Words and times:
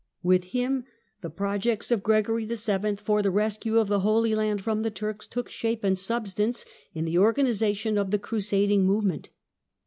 With 0.23 0.45
him 0.45 0.85
the 1.21 1.29
projects 1.29 1.91
of 1.91 2.01
Gregory 2.01 2.43
VII. 2.43 2.95
for 2.95 3.21
the 3.21 3.29
rescue 3.29 3.77
of 3.77 3.87
the 3.87 3.99
Holy 3.99 4.33
Land 4.33 4.63
from 4.63 4.81
the 4.81 4.89
Turks 4.89 5.27
took 5.27 5.47
shape 5.47 5.83
and 5.83 5.95
substance 5.95 6.65
in 6.95 7.05
the 7.05 7.19
organization 7.19 7.99
of 7.99 8.09
the 8.09 8.17
crusading 8.17 8.83
movement. 8.83 9.29